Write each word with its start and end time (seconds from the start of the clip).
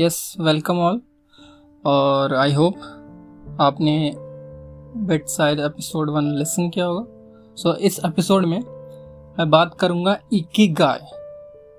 Yes 0.00 0.36
welcome 0.40 0.78
all 0.78 1.00
और 1.86 2.34
I 2.34 2.52
hope 2.52 2.74
आपने 3.60 4.12
बेट 4.96 5.26
साइड 5.26 5.60
एपिसोड 5.60 6.10
वन 6.10 6.24
लिसन 6.24 6.68
किया 6.68 6.84
होगा. 6.86 7.06
सो 7.56 7.70
so, 7.70 7.76
इस 7.76 8.00
एपिसोड 8.06 8.44
में 8.44 8.60
मैं 9.38 9.50
बात 9.50 9.74
करूँगा 9.74 10.18
इक्की 10.32 10.68
गाय 10.68 11.00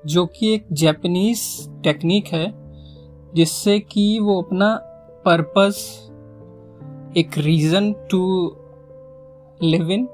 जो 0.05 0.25
कि 0.25 0.53
एक 0.53 0.65
जैपनीज 0.71 1.69
टेक्निक 1.83 2.27
है 2.27 2.53
जिससे 3.33 3.79
कि 3.79 4.19
वो 4.19 4.41
अपना 4.41 4.75
पर्पस 5.25 6.09
एक 7.17 7.37
रीज़न 7.37 7.93
टू 7.93 8.55
लिव 9.61 9.91
इन 9.91 10.09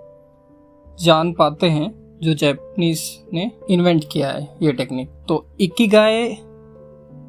जान 0.99 1.33
पाते 1.33 1.69
हैं 1.69 2.19
जो 2.23 2.33
जैपनीज 2.33 3.25
ने 3.33 3.51
इन्वेंट 3.69 4.05
किया 4.11 4.29
है 4.29 4.57
ये 4.61 4.71
टेक्निक 4.71 5.09
तो 5.27 5.45
इक्की 5.61 5.87
गाय 5.87 6.37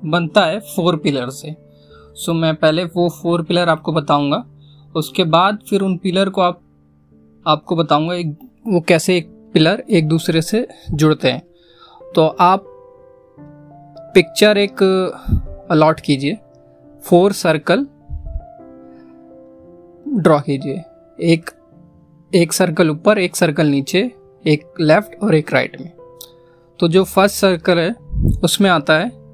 बनता 0.04 0.44
है 0.44 0.60
फोर 0.60 0.96
पिलर 0.96 1.30
से। 1.30 1.56
सो 2.14 2.32
मैं 2.32 2.54
पहले 2.54 2.84
वो 2.84 3.08
फोर 3.08 3.42
पिलर 3.42 3.68
आपको 3.68 3.92
बताऊँगा। 3.92 4.46
उसके 4.96 5.24
बाद 5.24 5.58
फिर 5.70 5.80
उन 5.80 5.96
पिलर 5.96 6.28
को 6.28 6.40
आप, 6.40 6.60
आपको 7.46 7.76
बताऊँगा 7.76 8.14
एक, 8.14 8.38
वो 8.66 8.80
कैसे 8.80 9.16
एक 9.16 9.28
पिलर 9.54 9.84
एक 9.90 10.08
दूसरे 10.08 10.42
से 10.42 10.68
जुड़ते 10.90 11.30
हैं। 11.30 11.42
तो 12.14 12.26
आप 12.26 12.64
पिक्चर 14.14 14.58
एक, 14.58 14.82
अलॉट 15.70 16.00
कीजिए। 16.00 16.38
फोर 17.02 17.32
सर्कल 17.32 17.86
ड्रॉ 20.08 20.40
कीजिए। 20.40 20.82
एक 21.20 21.50
एक 22.34 22.52
सर्कल 22.52 22.90
ऊपर, 22.90 23.18
एक 23.18 23.36
सर्कल 23.36 23.66
नीचे, 23.66 24.12
एक 24.46 24.74
लेफ़्ट 24.80 25.22
और 25.22 25.34
एक 25.34 25.52
राइट 25.52 25.80
में। 25.80 25.92
तो 26.80 26.88
जो 26.88 27.04
फ़र्स्ट 27.04 27.36
सर्कल 27.36 27.78
है, 27.78 27.94
उसमें 28.44 28.70
आता 28.70 28.98
है 28.98 29.27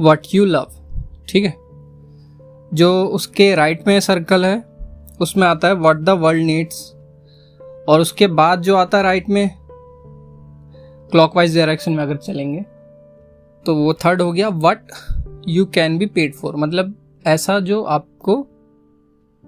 वट 0.00 0.20
यू 0.34 0.44
लव 0.44 0.66
ठीक 1.28 1.44
है? 1.44 1.54
जो 2.74 3.04
उसके 3.04 3.54
राइट 3.54 3.86
में 3.86 4.00
सर्कल 4.00 4.44
है, 4.44 4.64
उसमें 5.20 5.48
आता 5.48 5.68
है 5.68 5.74
वट 5.74 5.96
द 5.96 6.08
वर्ल्ड 6.08 6.44
नीड्स 6.44 6.92
और 7.88 8.00
उसके 8.00 8.26
बाद 8.26 8.60
जो 8.60 8.76
आता 8.76 8.98
है 8.98 9.04
राइट 9.04 9.28
में 9.28 9.50
क्लॉकवाइज 11.10 11.56
डायरेक्शन 11.56 11.92
में 11.92 12.02
अगर 12.02 12.16
चलेंगे 12.16 12.60
तो 13.66 13.74
वो 13.74 13.94
थर्ड 13.94 14.22
हो 14.22 14.32
गया 14.32 14.48
what 14.48 14.80
you 15.48 15.66
can 15.66 15.98
be 15.98 16.06
paid 16.06 16.34
for 16.34 16.56
मतलब 16.56 16.94
ऐसा 17.26 17.60
जो 17.60 17.82
आपको 17.82 18.46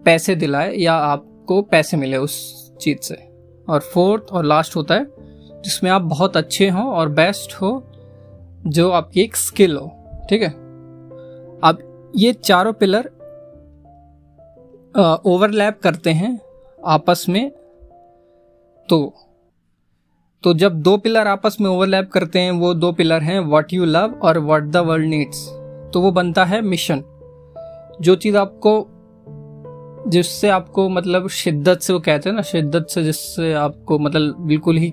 पैसे 0.04 0.34
दिलाए 0.34 0.74
या 0.76 0.94
आपको 0.94 1.62
पैसे 1.62 1.97
मिले 1.97 2.16
उस 2.16 2.64
चीज़ 2.76 2.98
से। 2.98 3.28
और 3.69 3.80
फोर्थ 3.80 4.32
और 4.32 4.44
लास्ट 4.44 4.76
होता 4.76 4.94
है, 4.94 5.06
जिसमें 5.62 5.91
आप 5.91 6.02
बहुत 6.02 6.36
अच्छे 6.36 6.69
हो 6.69 6.80
और 6.80 7.08
बेस्ट 7.08 7.54
हो, 7.54 7.84
जो 8.66 8.91
आपकी 8.91 9.20
एक 9.20 9.36
स्किल 9.36 9.76
हो। 9.76 10.03
ठीक 10.28 10.42
है? 10.42 10.48
अब 11.61 12.12
ये 12.17 12.33
चारों 12.34 12.72
पिलर 12.72 13.11
ओवरलैप 15.27 15.78
करते 15.83 16.11
हैं 16.11 16.39
आपस 16.78 17.25
में 17.28 17.50
तो 18.89 19.14
तो 20.44 20.53
जब 20.55 20.81
दो 20.83 20.97
पिलर 20.97 21.27
आपस 21.27 21.56
में 21.61 21.69
ओवरलैप 21.70 22.11
करते 22.12 22.39
हैं, 22.39 22.50
वो 22.50 22.72
दो 22.75 22.92
पिलर 22.92 23.22
हैं 23.22 23.39
व्हाट 23.41 23.72
यू 23.72 23.84
लव 23.84 24.19
और 24.22 24.39
व्हाट 24.39 24.62
द 24.62 24.77
वर्ल्ड 24.77 25.06
नीड्स 25.06 25.47
तो 25.94 26.00
वो 26.00 26.11
बनता 26.11 26.44
है 26.44 26.61
मिशन। 26.62 27.03
जो 28.00 28.14
चीज़ 28.14 28.36
आपको, 28.36 28.86
जिससे 30.11 30.48
आपको 30.48 30.88
मतलब 30.88 31.28
शिद्दत 31.28 31.78
से, 31.78 31.92
वो 31.92 32.00
कहते 32.00 32.28
हैं 32.28 32.36
ना, 32.36 32.42
शिद्दत 32.42 32.86
से 32.91 33.03
जिससे 33.05 33.53
आपको 33.53 33.98
मतलब 33.98 34.41
बिल्कुल 34.41 34.77
ही 34.77 34.92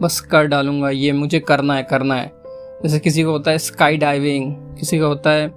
बस 0.00 0.20
कर 0.20 0.46
डालूँगा, 0.46 0.90
ये 0.90 1.12
मुझे 1.12 1.40
करना 1.40 1.74
है 1.74 1.82
करना 1.82 2.14
है। 2.14 2.32
जैसे 2.82 2.98
किसी 2.98 3.22
को 3.22 3.30
होता 3.30 3.50
है 3.50 3.58
स्काई 3.58 3.96
डाइविंग 3.96 4.52
किसी 4.78 4.98
का 4.98 5.06
होता 5.06 5.30
है 5.30 5.48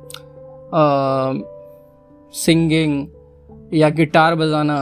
सिंगिंग 2.33 3.08
या 3.73 3.89
गिटार 3.89 4.36
बजाना, 4.36 4.78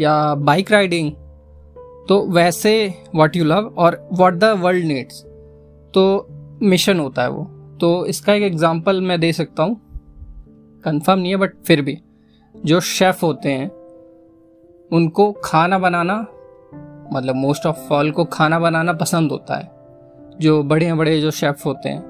या 0.00 0.34
बाइक 0.34 0.72
राइडिंग 0.72 1.12
तो 2.08 2.20
वैसे 2.26 2.72
व्हाट 3.14 3.36
यू 3.36 3.44
लव 3.44 3.74
और 3.78 4.08
व्हाट 4.12 4.34
द 4.34 4.44
वर्ल्ड 4.60 4.84
नीड्स 4.84 5.22
तो 5.94 6.26
मिशन 6.62 7.00
होता 7.00 7.22
है 7.22 7.30
वो। 7.30 7.44
तो 7.80 8.06
इसका 8.06 8.34
एक 8.34 8.42
एग्जांपल 8.42 9.00
मैं 9.00 9.20
दे 9.20 9.32
सकता 9.32 9.62
हूँ। 9.62 9.80
कंफर्म 10.84 11.18
नहीं 11.18 11.30
है 11.30 11.36
बट 11.36 11.54
फिर 11.66 11.82
भी। 11.82 11.98
जो 12.54 12.80
शेफ 12.80 13.22
होते 13.22 13.48
हैं, 13.48 13.70
उनको 14.90 15.32
खाना 15.44 15.78
बनाना 15.78 16.26
मतलब 17.12 17.34
मोस्ट 17.34 17.66
ऑफ़ 17.66 17.92
ऑल 17.92 18.10
को 18.10 18.24
खाना 18.24 18.58
बनाना 18.58 18.92
पसंद 18.92 19.32
होता 19.32 19.56
है। 19.56 19.75
जो 20.40 20.62
बड़े 20.62 20.92
बड़े 20.94 21.20
जो 21.20 21.30
शेफ 21.30 21.64
होते 21.66 21.88
हैं। 21.88 22.00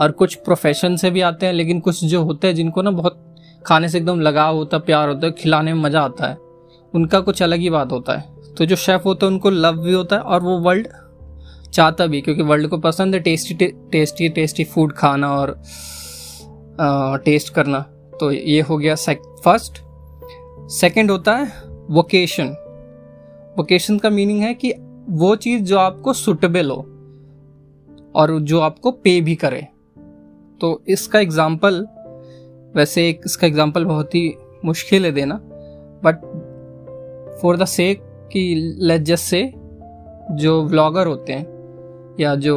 और 0.00 0.10
कुछ 0.10 0.34
प्रोफेशन 0.34 0.96
से 0.96 1.10
भी 1.10 1.20
आते 1.20 1.46
हैं 1.46 1.52
लेकिन 1.52 1.80
कुछ 1.80 2.04
जो 2.04 2.22
होते 2.22 2.46
हैं 2.46 2.54
जिनको 2.54 2.82
ना 2.82 2.90
बहुत 2.90 3.24
खाने 3.66 3.88
से 3.88 3.98
एकदम 3.98 4.20
लगाव 4.20 4.56
होता 4.56 4.76
है 4.76 4.82
प्यार 4.82 5.08
होता 5.08 5.26
है 5.26 5.32
खिलाने 5.32 5.72
में 5.72 5.82
मज़ा 5.82 6.00
आता 6.00 6.26
है 6.26 6.36
उनका 6.94 7.20
कुछ 7.20 7.42
अलग 7.42 7.58
ही 7.58 7.70
बात 7.70 7.92
होता 7.92 8.16
है। 8.16 8.54
तो 8.54 8.64
जो 8.64 8.76
शेफ़ 8.76 9.02
होता 9.02 9.26
है 9.26 9.32
उनको 9.32 9.50
लव 9.50 9.76
भी 9.76 9.92
होता 9.92 10.16
है 10.16 10.22
और 10.22 10.42
वो 10.42 10.58
वर्ल्ड 10.58 10.88
चाहता 11.72 12.06
भी 12.06 12.20
क्योंकि 12.20 12.42
वर्ल्ड 12.42 12.68
को 12.68 12.78
पसंद 12.78 13.14
है 13.14 13.20
टेस्टी 13.20 13.54
टेस्टी 13.92 14.28
टेस्टी 14.28 14.64
फ़ूड 14.64 14.92
खाना 14.92 15.32
और 15.32 15.50
आ, 16.80 17.16
टेस्ट 17.16 17.52
करना। 17.54 17.80
तो 18.20 18.30
ये 18.32 18.60
हो 18.60 18.76
गया 18.78 18.94
फ़र्स्ट 18.94 19.82
सेकंड 20.70 21.10
होता 21.10 21.34
है 21.36 21.46
वोकेशन 21.90 22.48
वोकेशन 23.58 23.98
का 23.98 24.10
मीनिंग 24.10 24.40
है 24.42 24.54
कि 24.54 24.72
वो 25.10 25.34
चीज़ 25.36 25.62
जो 25.62 25.78
आपको 25.78 26.12
सुटेबल 26.12 26.70
हो। 26.70 26.84
और 28.18 28.38
जो 28.40 28.60
आपको 28.60 28.90
पे 28.92 29.20
भी 29.20 29.34
करे। 29.36 29.66
तो 30.60 30.82
इसका 30.88 31.18
एग्ज़ाम्पल 31.20 31.86
वैसे 32.74 33.08
एक 33.08 33.20
इसका 33.26 33.46
एग्ज़ाम्पल 33.46 33.84
बहुत 33.84 34.14
ही 34.14 34.34
मुश्किल 34.64 35.04
है 35.04 35.12
देना 35.12 35.34
बट 36.04 36.20
फॉर 37.42 37.56
द 37.56 37.64
सेक 37.66 38.02
कि 38.32 38.42
लेजस 38.80 39.20
से 39.20 39.42
जो 40.32 40.62
व्लॉगर 40.64 41.06
होते 41.06 41.32
हैं, 41.32 41.46
या 42.20 42.34
जो 42.36 42.56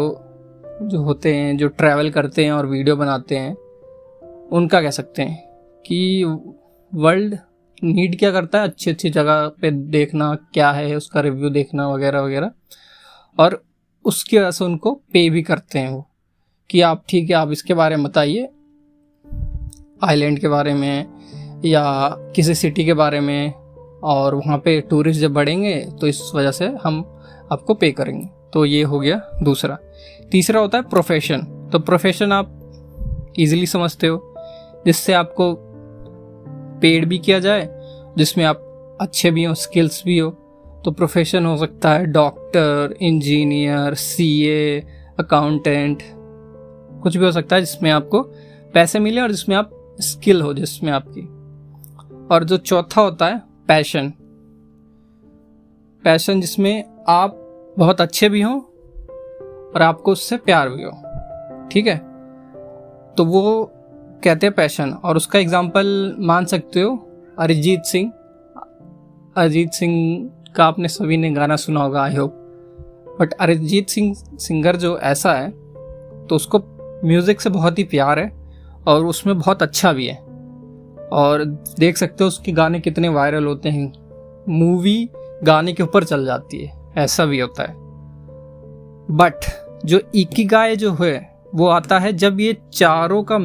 जो 0.83 1.01
होते 1.03 1.33
हैं, 1.35 1.55
जो 1.57 1.67
ट्रैवल 1.67 2.09
करते 2.09 2.44
हैं 2.45 2.51
और 2.51 2.66
वीडियो 2.66 2.95
बनाते 2.95 3.38
हैं, 3.38 3.55
उनका 4.51 4.81
कह 4.81 4.89
सकते 4.89 5.21
हैं 5.21 5.44
कि 5.85 6.23
वर्ल्ड 6.91 7.38
नीड 7.83 8.17
क्या 8.19 8.31
करता 8.31 8.61
है? 8.61 8.67
अच्छी 8.67 8.91
अच्छी 8.91 9.09
जगह 9.09 9.47
पे 9.61 9.71
देखना, 9.71 10.33
क्या 10.53 10.71
है 10.71 10.95
उसका 10.95 11.21
रिव्यू 11.21 11.50
देखना, 11.50 11.88
वगैरह 11.89 12.21
वगैरह। 12.21 12.51
और 13.38 13.61
उसकी 14.06 14.38
वजह 14.38 14.51
से 14.51 14.66
उनको 14.66 14.91
पे 14.91 15.29
भी 15.29 15.41
करते 15.41 15.79
हैं 15.79 15.89
वो। 15.89 16.07
कि 16.69 16.81
आप 16.81 17.03
ठीक 17.09 17.29
है, 17.29 17.35
आप 17.35 17.51
इसके 17.51 17.73
बारे 17.73 17.95
में 17.95 18.06
बताइए। 18.06 18.50
आइलैंड 20.03 20.39
के 20.39 20.47
बारे 20.47 20.73
में 20.73 21.06
या 21.66 22.09
किसी 22.09 22.56
सिटी 22.56 22.85
के 22.85 22.94
बारे 22.94 23.19
में। 23.19 23.53
और 24.03 24.35
वहाँ 24.35 24.57
पे 24.57 24.81
टूरिस्ट 24.81 25.22
जब 25.22 25.34
बढ़ेंगे 25.34 25.88
तो 26.01 26.07
इस 26.07 26.31
वजह 26.35 26.51
से 26.51 26.72
हम 26.84 27.23
आपको 27.51 27.73
पे 27.73 27.91
करेंगे। 27.91 28.29
तो 28.53 28.66
ये 28.66 28.84
हो 28.84 29.00
गया 29.00 29.22
दूसरा। 29.44 29.78
तीसरा 30.31 30.59
होता 30.59 30.78
है 30.78 30.83
प्रोफेशन 30.83 31.69
तो 31.72 31.79
प्रोफेशन 31.79 32.31
आप 32.31 32.57
इजीली 33.39 33.66
समझते 33.66 34.07
हो। 34.07 34.35
जिससे 34.85 35.13
आपको 35.13 35.57
पेड 36.79 37.06
भी 37.06 37.18
किया 37.18 37.39
जाए, 37.39 37.69
जिसमें 38.18 38.45
आप 38.45 38.57
अच्छे 39.01 39.31
भी 39.31 39.44
हो 39.44 39.53
स्किल्स 39.53 40.03
भी 40.06 40.19
हो। 40.19 40.41
तो 40.86 40.92
प्रोफेशन 40.92 41.46
हो 41.46 41.58
सकता 41.58 41.94
है 41.94 42.06
डॉक्टर 42.06 42.96
इंजीनियर 43.02 43.94
सीए 43.94 44.80
अकाउंटेंट 45.19 46.03
कुछ 47.03 47.18
भी 47.18 47.25
हो 47.25 47.31
सकता 47.31 47.56
है 47.56 47.62
जिसमें 47.62 47.92
आपको 47.92 48.22
पैसे 48.74 49.00
मिले 49.00 49.22
और 49.22 49.31
जिसमें 49.31 49.56
आप 49.56 49.97
स्किल 50.02 50.42
हो, 50.42 50.53
जिसमें 50.53 50.92
आपकी। 50.92 51.22
और 52.36 52.44
जो 52.44 52.58
चौथा 52.58 53.02
होता 53.02 53.25
है 53.25 53.42
पैशन 53.68 54.14
पैशन 56.03 56.42
जिसमें 56.42 56.84
आप 57.08 57.38
बहुत 57.78 58.02
अच्छे 58.02 58.30
भी 58.30 58.42
हों 58.42 58.59
और 59.72 59.81
आपको 59.81 60.12
उससे 60.12 60.38
प्यार 60.38 60.69
भी 60.69 60.84
हो। 60.84 61.69
ठीक 61.72 61.88
है? 61.88 61.98
तो 63.16 63.25
वो 63.25 63.72
कहते 64.24 64.48
हैं 64.48 64.56
पैशन 64.56 64.92
और 64.92 65.18
उसका 65.18 65.39
एग्ज़ाम्पल 65.39 66.16
मान 66.19 66.45
सकते 66.45 66.81
हो, 66.81 67.10
अरिजीत 67.39 67.84
सिंह। 67.84 68.12
अरिजीत 69.38 69.72
सिंह 69.72 70.30
का 70.56 70.65
आपने 70.65 70.88
सभी 70.88 71.18
ने 71.18 71.31
गाना 71.31 71.56
सुना 71.56 71.83
होगा 71.83 72.03
I 72.03 72.15
hope 72.15 72.38
but 73.19 73.33
Arijit 73.33 73.89
Singh, 73.89 74.13
singer 74.15 74.75
जो 74.75 74.98
ऐसा 74.98 75.33
है 75.33 75.50
तो 76.27 76.36
उसको 76.36 76.59
म्यूज़िक 77.06 77.42
से 77.42 77.50
बहुत 77.50 77.80
ही 77.80 77.83
प्यार 77.83 78.19
है 78.19 78.31
और 78.88 79.06
उसमें 79.06 79.38
बहुत 79.39 79.63
अच्छा 79.63 79.92
भी 79.94 80.07
है। 80.07 80.15
और 81.12 81.44
देख 81.80 81.98
सकते 81.98 82.24
हो 82.24 82.27
उसके 82.27 82.51
गाने 82.51 82.80
कितने 82.80 83.09
वायरल 83.09 83.45
होते 83.45 83.69
हैं। 83.69 83.92
मूवी 84.50 85.09
गाने 85.44 85.74
के 85.74 85.83
ऊपर 85.83 86.03
चल 86.03 86.25
जाती 86.25 86.63
है, 86.65 86.71
ऐसा 86.98 87.25
भी 87.25 87.39
होता 87.39 87.63
है। 87.63 87.75
बट 89.12 89.45
जो 89.86 90.00
गाय 90.48 90.75
जो 90.75 90.94
है, 90.94 91.44
वो 91.56 91.68
आता 91.68 92.00
है 92.00 92.13
जब 92.13 92.39
ये 92.39 92.57
चारों 92.74 93.24
का 93.31 93.38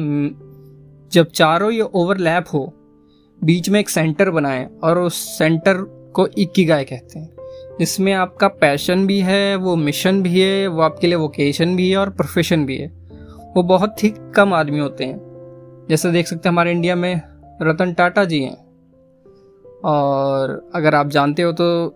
जब 1.11 1.27
चारों 1.27 1.71
ये 1.71 1.81
ओवरलैप 1.81 2.45
हो, 2.53 2.73
बीच 3.41 3.69
में 3.69 3.79
एक 3.79 3.89
सेंटर 3.89 4.29
बनाए 4.29 4.67
और 4.83 4.99
उस 4.99 5.15
सेंटर 5.37 5.75
को 6.17 6.27
इक्की 6.27 6.65
गाय 6.65 6.83
कहते 6.83 7.19
हैं। 7.19 7.29
जिसमें 7.79 8.13
आपका 8.13 8.47
पैशन 8.47 9.05
भी 9.07 9.19
है, 9.19 9.55
वो 9.55 9.75
मिशन 9.75 10.21
भी 10.23 10.39
है, 10.41 10.67
वो 10.67 10.81
आपके 10.81 11.07
लिए 11.07 11.15
वोकेशन 11.15 11.75
भी 11.75 11.89
है 11.89 11.97
और 11.97 12.09
प्रोफेशन 12.09 12.65
भी 12.65 12.77
है। 12.77 12.87
वो 13.55 13.63
बहुत 13.63 14.03
ही 14.03 14.09
कम 14.35 14.53
आदमी 14.53 14.79
होते 14.79 15.05
हैं। 15.05 15.85
जैसे 15.89 16.11
देख 16.11 16.27
सकते 16.27 16.49
हैं 16.49 16.53
हमारे 16.53 16.71
इंडिया 16.71 16.95
में 16.95 17.21
रतन 17.61 17.93
टाटा 17.93 18.23
जी 18.25 18.41
हैं। 18.43 18.57
और 19.85 20.69
अगर 20.75 20.95
आप 20.95 21.07
जानते 21.07 21.41
हो 21.41 21.51
तो 21.51 21.95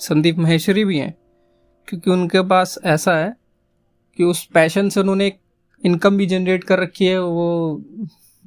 संदीप 0.00 0.38
महेश्वरी 0.38 0.84
भी 0.84 0.98
हैं, 0.98 1.14
क्योंकि 1.88 2.10
उनके 2.10 2.40
पास 2.40 2.78
ऐसा 2.84 3.16
है 3.16 3.36
कि 4.16 4.24
उस 4.24 4.44
पैशन 4.44 4.88
से 4.88 5.00
उन्होंने 5.00 5.32
इनकम 5.84 6.16
भी 6.16 6.26
जनरेट 6.26 6.64
कर 6.64 6.78
रखी 6.78 7.06
है, 7.06 7.20
वो 7.22 7.82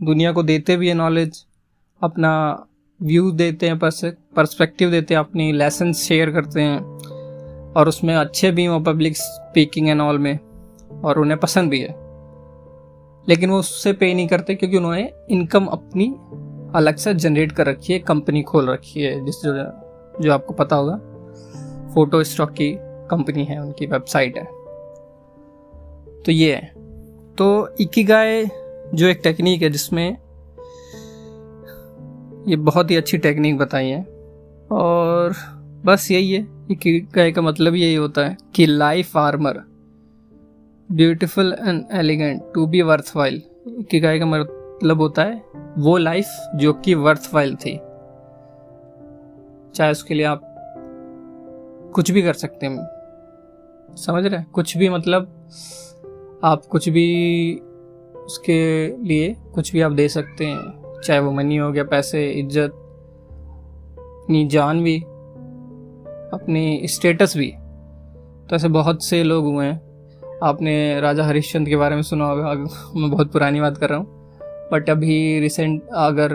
दुनिया 0.03 0.31
को 0.31 0.43
देते 0.43 0.77
भी 0.77 0.87
है 0.87 0.93
नॉलेज 0.93 1.45
अपना 2.01 2.65
व्यू 3.03 3.31
देते 3.31 3.67
हैं 3.67 3.79
पर्सपेक्टिव 4.35 4.91
देते 4.91 5.13
हैं, 5.13 5.19
अपनी 5.19 5.51
लेसन 5.51 5.93
शेयर 5.93 6.31
करते 6.31 6.61
हैं, 6.61 6.79
और 7.73 7.87
उसमें 7.87 8.15
अच्छे 8.15 8.51
भी 8.51 8.63
हैं 8.63 8.83
पब्लिक 8.83 9.17
स्पीकिंग 9.17 9.89
एंड 9.89 10.01
ऑल 10.01 10.17
में, 10.19 10.39
और 11.05 11.19
उन्हें 11.19 11.39
पसंद 11.39 11.69
भी 11.69 11.79
है। 11.79 11.95
लेकिन 13.29 13.49
वो 13.49 13.57
उससे 13.57 13.93
पे 13.93 14.13
नहीं 14.13 14.27
करते 14.27 14.55
क्योंकि 14.55 14.77
उन्होंने 14.77 15.13
इनकम 15.29 15.65
अपनी 15.65 16.15
अलग 16.75 16.95
से 16.95 17.13
जनरेट 17.13 17.51
कर 17.51 17.65
रखी 17.65 17.93
है 17.93 17.99
कंपनी 17.99 18.41
खोल 18.41 18.69
रखी 18.69 19.01
है, 19.01 19.25
जिस 19.25 19.35
जो 19.35 19.53
जो 20.23 20.33
आपको 20.33 20.53
पता 20.53 20.75
होगा 20.75 20.99
फ़ोटो 21.93 22.23
स्टॉक 22.23 22.51
की 22.51 22.77
कंपनी 22.81 23.43
है, 23.43 23.61
उनकी 23.61 23.85
वेबसाइट 23.85 24.37
है। 24.37 24.45
तो 26.21 26.31
ये 26.31 26.55
है। 26.55 26.73
तो 27.35 27.75
इकिगाए 27.79 28.45
जो 28.93 29.07
एक 29.07 29.19
टेक्निक 29.23 29.61
है 29.61 29.69
जिसमें 29.69 30.17
ये 32.47 32.55
बहुत 32.55 32.91
ही 32.91 32.95
अच्छी 32.95 33.17
टेक्निक 33.17 33.57
बताई 33.57 33.87
है। 33.87 34.03
और 34.71 35.33
बस 35.85 36.11
यही 36.11 36.31
है 36.33 36.47
इकिगाए 36.71 37.31
का 37.31 37.41
मतलब 37.41 37.75
यही 37.75 37.95
होता 37.95 38.21
है 38.21 38.37
कि 38.55 38.65
life 38.65 39.17
are more 39.17 39.61
beautiful 40.91 41.53
and 41.53 41.85
elegant 41.91 42.41
to 42.55 42.67
be 42.67 42.81
worthwhile 43.15 43.41
ikigai 43.79 44.19
का 44.19 44.25
मतलब 44.25 45.01
होता 45.01 45.23
है, 45.23 45.43
वो 45.77 45.97
लाइफ 45.97 46.25
जो 46.55 46.73
कि 46.73 46.93
वर्थ 46.93 47.29
वाइल 47.33 47.55
थी। 47.55 47.77
चाहे 49.75 49.91
उसके 49.91 50.13
लिए 50.13 50.25
आप 50.25 50.41
कुछ 51.95 52.11
भी 52.11 52.21
कर 52.21 52.33
सकते 52.33 52.65
हैं। 52.65 52.87
समझ 53.95 54.25
रहे 54.25 54.39
हैं? 54.39 54.49
कुछ 54.49 54.77
भी 54.77 54.89
मतलब 54.89 55.49
आप 56.43 56.65
कुछ 56.65 56.89
भी 56.89 57.55
उसके 58.15 58.87
लिए 59.03 59.35
कुछ 59.55 59.71
भी 59.73 59.81
आप 59.81 59.91
दे 59.91 60.09
सकते 60.09 60.45
हैं। 60.45 60.80
चाहे 61.03 61.19
वो 61.19 61.31
मनी 61.31 61.57
हो 61.57 61.71
गया, 61.71 61.83
पैसे, 61.83 62.29
इज़्ज़त, 62.31 62.71
अपनी 64.23 64.47
जान 64.47 64.83
भी, 64.83 64.97
अपनी 66.33 66.87
स्टेटस 66.87 67.37
भी। 67.37 67.51
तो 68.49 68.55
ऐसे 68.55 68.67
बहुत 68.69 69.03
से 69.03 69.23
लोग 69.23 69.45
हुए 69.45 69.65
हैं। 69.65 69.79
आपने 70.43 70.99
राजा 71.01 71.23
हरिश्चंद्र 71.23 71.69
के 71.69 71.75
बारे 71.75 71.95
में 71.95 72.01
सुना 72.01 72.25
होगा 72.25 72.53
मैं 72.95 73.09
बहुत 73.11 73.31
पुरानी 73.31 73.61
बात 73.61 73.77
कर 73.77 73.89
रहा 73.89 73.99
हूँ। 73.99 74.69
बट 74.71 74.89
अभी 74.89 75.39
रिसेंट 75.39 75.81
अगर 75.93 76.33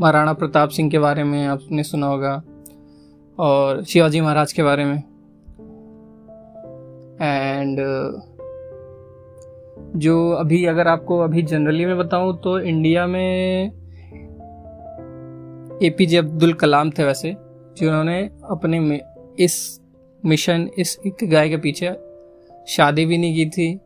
महाराणा 0.00 0.32
प्रताप 0.32 0.68
सिंह 0.68 0.90
के 0.90 0.98
बारे 0.98 1.24
में 1.24 1.46
आपने 1.46 1.82
सुना 1.82 2.06
होगा, 2.06 2.42
और 3.38 3.82
शिवाजी 3.84 4.20
महाराज 4.20 4.52
के 4.52 4.62
बारे 4.62 4.84
में। 4.84 4.98
एंड 7.20 7.78
जो 9.96 10.30
अभी, 10.30 10.64
अगर 10.64 10.88
आपको 10.88 11.18
अभी 11.18 11.42
जनरली 11.42 11.86
में 11.86 11.98
बताऊँ 11.98 12.40
तो 12.40 12.58
इंडिया 12.60 13.06
में 13.06 13.64
ए 15.82 15.90
पी 15.90 16.06
जे 16.06 16.16
अब्दुल 16.16 16.52
कलाम 16.52 16.90
थे 16.90 17.04
वैसे, 17.04 17.36
जिन्होंने 17.78 18.30
अपने 18.50 19.00
इस 19.44 19.80
मिशन 20.24 20.70
इस 20.78 20.98
एक 21.06 21.30
गाय 21.30 21.48
के 21.48 21.56
पीछे 21.56 21.96
शादी 22.68 23.04
भी 23.04 23.18
नहीं 23.18 23.34
की 23.34 23.46
थी। 23.46 23.80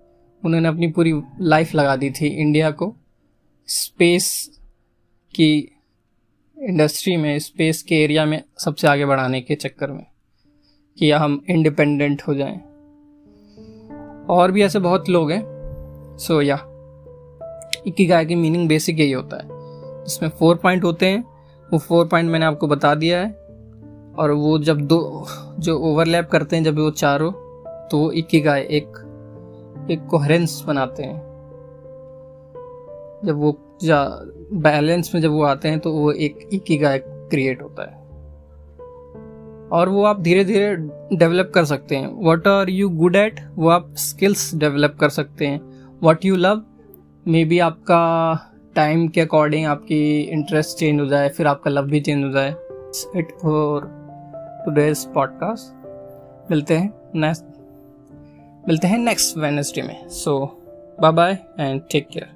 उन्होंने 0.45 0.69
अपनी 0.69 0.87
पूरी 0.87 1.13
लाइफ 1.41 1.75
लगा 1.75 1.97
दी 1.97 2.11
थी 2.11 2.27
इंडिया 2.27 2.71
को। 2.71 2.97
स्पेस 3.67 4.51
की 5.35 5.77
इंडस्ट्री 6.59 7.17
में 7.17 7.39
स्पेस 7.39 7.83
के 7.83 7.95
एरिया 7.95 8.27
में 8.27 8.45
सबसे 8.59 8.89
आगे 8.89 9.07
बढ़ाने 9.07 9.41
के 9.41 9.55
चक्कर 9.55 9.91
में 9.91 10.07
कि 10.99 11.11
हम 11.11 11.45
इंडिपेंडेंट 11.51 12.23
हो 12.23 12.35
जाएँ। 12.35 12.61
और 14.27 14.53
भी 14.53 14.63
ऐसे 14.63 14.79
बहुत 14.79 15.09
लोग 15.09 15.31
हैं 15.31 15.54
सो 16.19 16.43
या 16.43 16.57
गाय 18.09 18.25
की 18.25 18.35
मीनिंग 18.35 18.69
बेसिक 18.69 19.01
यही 19.01 19.13
होता 19.13 19.37
है। 19.37 19.45
इसमें 20.07 20.31
फोर 20.31 20.57
पॉइंट 20.57 20.85
होते 20.85 21.07
हैं। 21.07 21.25
वो 21.73 21.79
फोर 21.79 22.07
पॉइंट 22.07 22.31
मैंने 22.31 22.47
आपको 22.47 22.67
बता 22.67 22.95
दिया 22.95 23.21
है। 23.21 23.45
और 24.19 24.31
वो 24.31 24.59
जब 24.59 24.81
दो, 24.81 25.27
जो 25.59 25.79
ओवरलैप 25.79 26.31
करते 26.31 26.57
हैं, 26.57 26.65
जब 26.65 26.79
वो 26.79 26.91
चारों 26.91 27.33
तो 27.89 27.99
वो 27.99 28.13
गाय 28.45 28.61
एक 28.61 28.87
एक 29.91 30.07
कोहरेंस 30.07 30.65
बनाते 30.67 31.03
हैं। 31.03 31.21
जब 33.25 33.35
वो 33.37 33.59
जा 33.83 34.09
बैलेंस 34.53 35.15
में 35.15 35.23
जब 35.23 35.31
वो 35.31 35.43
आते 35.43 35.69
हैं 35.69 35.81
तो 35.81 35.93
वो 35.93 36.13
एक 36.13 36.65
गाय 36.83 36.99
क्रिएट 37.07 37.63
होता 37.63 37.83
है। 37.83 38.05
और 39.69 39.89
वो 39.89 40.05
आप 40.05 40.21
धीरे 40.21 40.45
धीरे 40.45 40.77
डेवलप 41.17 41.53
कर 41.55 41.65
सकते 41.65 41.97
हैं। 41.97 42.25
What 42.25 42.49
are 42.49 42.71
you 42.71 42.89
good 42.89 43.17
at 43.17 43.41
वो 43.57 43.69
आप 43.69 43.95
स्किल्स 43.95 44.55
डेवलप 44.55 44.97
कर 45.01 45.09
सकते 45.09 45.47
हैं। 45.47 45.74
What 46.05 46.25
you 46.25 46.37
love 46.37 46.63
may 47.27 47.45
be 47.45 47.59
आपका 47.59 48.01
टाइम 48.75 49.07
के 49.09 49.21
अकॉर्डिंग 49.21 49.67
आपकी 49.67 50.21
इंटरेस्ट 50.21 50.79
चेंज 50.79 51.01
हो 51.01 51.07
जाए, 51.07 51.29
फिर 51.29 51.47
आपका 51.47 51.71
लव 51.71 51.87
भी 51.87 52.01
चेंज 52.01 52.25
हो 52.25 52.31
जाए. 52.31 52.51
इट 53.17 53.33
फॉर 53.43 53.87
टूडेज 54.65 55.05
पॉडकास्ट 55.15 56.51
मिलते 56.51 56.77
हैं 56.77 56.93
नेक्स्ट 57.15 57.45
मिलते 58.69 58.87
हैं 58.87 58.99
नेक्स्ट 58.99 59.37
वेनसडे 59.39 59.83
में. 59.83 60.09
So 60.09 60.39
bye 61.01 61.13
bye 61.13 61.39
and 61.61 61.81
take 61.93 62.09
care 62.09 62.29